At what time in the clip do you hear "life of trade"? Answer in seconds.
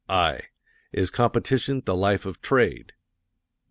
1.95-2.93